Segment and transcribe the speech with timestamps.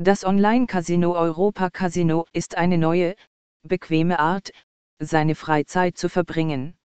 [0.00, 3.16] Das Online-Casino Europa Casino ist eine neue,
[3.64, 4.52] bequeme Art,
[5.00, 6.78] seine Freizeit zu verbringen.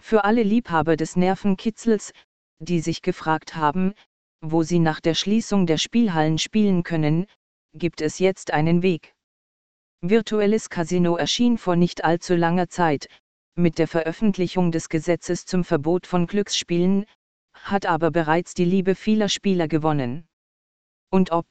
[0.00, 2.12] Für alle Liebhaber des Nervenkitzels,
[2.58, 3.94] die sich gefragt haben,
[4.40, 7.26] wo sie nach der Schließung der Spielhallen spielen können,
[7.72, 9.14] gibt es jetzt einen Weg.
[10.00, 13.06] Virtuelles Casino erschien vor nicht allzu langer Zeit,
[13.54, 17.06] mit der Veröffentlichung des Gesetzes zum Verbot von Glücksspielen,
[17.54, 20.26] hat aber bereits die Liebe vieler Spieler gewonnen.
[21.10, 21.46] Und ob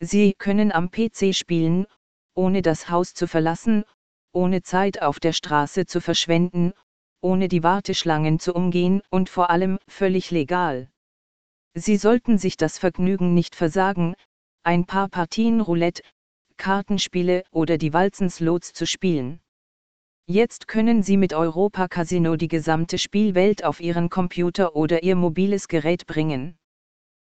[0.00, 1.86] Sie können am PC spielen,
[2.34, 3.84] ohne das Haus zu verlassen,
[4.32, 6.72] ohne Zeit auf der Straße zu verschwenden,
[7.20, 10.88] ohne die Warteschlangen zu umgehen und vor allem völlig legal.
[11.74, 14.14] Sie sollten sich das Vergnügen nicht versagen,
[14.62, 16.02] ein paar Partien Roulette,
[16.56, 19.40] Kartenspiele oder die Walzenslots zu spielen.
[20.26, 25.68] Jetzt können Sie mit Europa Casino die gesamte Spielwelt auf Ihren Computer oder Ihr mobiles
[25.68, 26.57] Gerät bringen.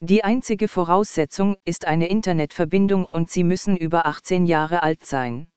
[0.01, 5.48] Die einzige Voraussetzung ist eine Internetverbindung und Sie müssen über 18 Jahre alt sein.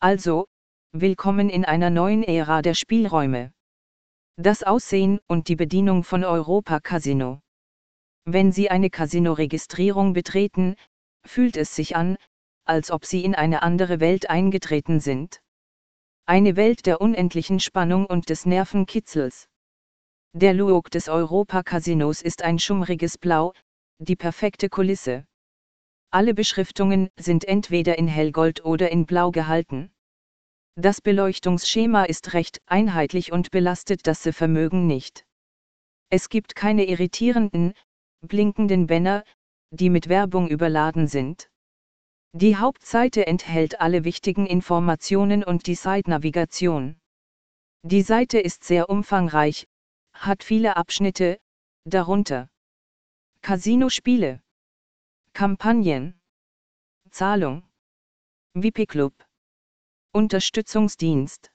[0.00, 0.48] Also,
[0.92, 3.54] willkommen in einer neuen Ära der Spielräume.
[4.36, 7.40] Das Aussehen und die Bedienung von Europa Casino.
[8.26, 10.76] Wenn Sie eine Casino-Registrierung betreten,
[11.24, 12.18] fühlt es sich an,
[12.66, 15.40] als ob Sie in eine andere Welt eingetreten sind.
[16.26, 19.48] Eine Welt der unendlichen Spannung und des Nervenkitzels.
[20.36, 23.52] Der Look des Europa-Casinos ist ein schummriges Blau,
[23.98, 25.26] die perfekte Kulisse.
[26.10, 29.92] Alle Beschriftungen sind entweder in Hellgold oder in Blau gehalten.
[30.76, 35.24] Das Beleuchtungsschema ist recht einheitlich und belastet das Sehvermögen nicht.
[36.10, 37.74] Es gibt keine irritierenden,
[38.20, 39.24] blinkenden Banner,
[39.70, 41.48] die mit Werbung überladen sind.
[42.32, 47.00] Die Hauptseite enthält alle wichtigen Informationen und die Site-Navigation.
[47.82, 49.68] Die Seite ist sehr umfangreich,
[50.14, 51.38] hat viele Abschnitte,
[51.84, 52.48] darunter
[53.44, 54.40] Casino-Spiele,
[55.34, 56.18] Kampagnen,
[57.10, 57.62] Zahlung,
[58.54, 59.12] VIP-Club,
[60.14, 61.52] Unterstützungsdienst.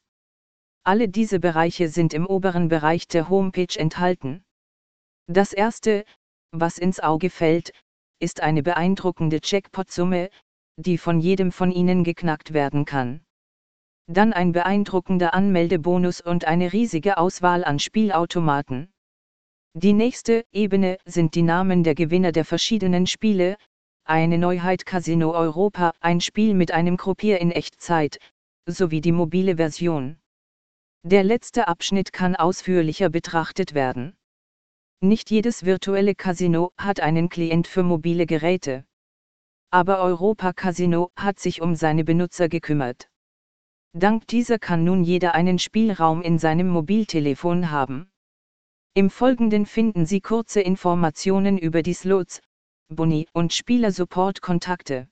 [0.83, 4.45] Alle diese Bereiche sind im oberen Bereich der Homepage enthalten.
[5.25, 6.05] Das erste,
[6.51, 7.71] was ins Auge fällt,
[8.19, 10.29] ist eine beeindruckende Jackpot-Summe,
[10.77, 13.25] die von jedem von Ihnen geknackt werden kann.
[14.05, 18.93] Dann ein beeindruckender Anmeldebonus und eine riesige Auswahl an Spielautomaten.
[19.73, 23.57] Die nächste Ebene sind die Namen der Gewinner der verschiedenen Spiele,
[24.03, 28.17] eine Neuheit Casino Europa, ein Spiel mit einem Gruppier in Echtzeit,
[28.65, 30.17] sowie die mobile Version.
[31.03, 34.17] Der letzte Abschnitt kann ausführlicher betrachtet werden.
[35.01, 38.85] Nicht jedes virtuelle Casino hat einen Klient für mobile Geräte
[39.71, 43.09] aber Europa Casino hat sich um seine Benutzer gekümmert.
[43.93, 48.09] Dank dieser kann nun jeder einen Spielraum in seinem Mobiltelefon haben.
[48.93, 52.41] Im Folgenden finden Sie kurze Informationen über die Slots,
[52.89, 55.07] Boni und Spielersupport-Kontakte.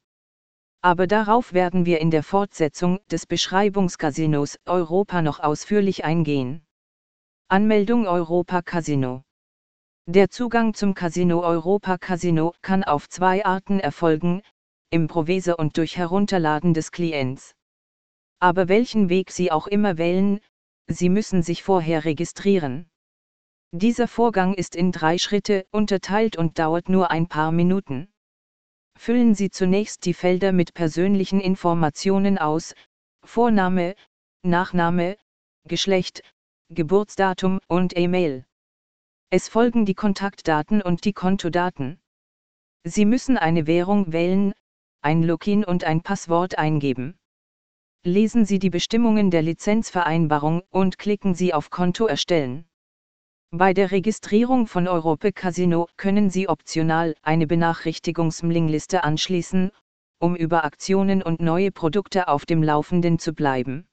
[0.81, 6.65] Aber darauf werden wir in der Fortsetzung des Beschreibungscasinos Europa noch ausführlich eingehen.
[7.49, 9.23] Anmeldung Europa Casino
[10.09, 14.41] der Zugang zum Casino Europa Casino kann auf zwei Arten erfolgen,
[14.89, 17.55] im Provese und durch Herunterladen des Klients.
[18.39, 20.39] Aber welchen Weg Sie auch immer wählen,
[20.87, 22.89] Sie müssen sich vorher registrieren.
[23.73, 28.07] Dieser Vorgang ist in drei Schritte unterteilt und dauert nur ein paar Minuten.
[28.97, 32.75] Füllen Sie zunächst die Felder mit persönlichen Informationen aus,
[33.23, 33.95] Vorname,
[34.41, 35.17] Nachname,
[35.65, 36.23] Geschlecht,
[36.69, 38.45] Geburtsdatum und E-Mail.
[39.29, 41.99] Es folgen die Kontaktdaten und die Kontodaten.
[42.85, 44.53] Sie müssen eine Währung wählen,
[45.01, 47.19] ein Login und ein Passwort eingeben.
[48.03, 52.66] Lesen Sie die Bestimmungen der Lizenzvereinbarung und klicken Sie auf Konto erstellen.
[53.51, 59.71] Bei der Registrierung von Europe Casino können Sie optional eine Benachrichtigungsmlingliste anschließen,
[60.19, 63.86] um über Aktionen und neue Produkte auf dem Laufenden zu bleiben.